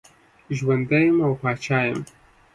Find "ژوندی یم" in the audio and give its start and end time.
0.57-1.17